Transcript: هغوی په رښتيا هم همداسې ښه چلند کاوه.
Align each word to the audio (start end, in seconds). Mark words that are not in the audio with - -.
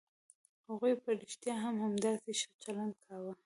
هغوی 0.67 0.93
په 1.03 1.09
رښتيا 1.21 1.55
هم 1.65 1.75
همداسې 1.85 2.31
ښه 2.39 2.47
چلند 2.63 2.93
کاوه. 3.05 3.33